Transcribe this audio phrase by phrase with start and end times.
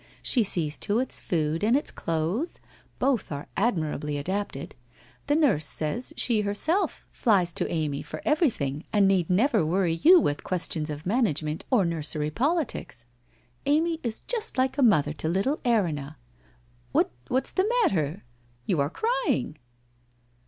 [0.23, 2.59] She sees to its food and its clothes,
[2.97, 4.73] both are admirably adapted.
[5.27, 8.31] The nurse says she herself flies WHITE ROSE OF WEARY LEAF 189 to Amy for
[8.87, 13.05] everything and need never worry you with questions of management or nursery politics.
[13.67, 16.15] Amy is just like a mother to little Erinna
[16.93, 18.23] What's the matter?
[18.65, 19.59] You are crying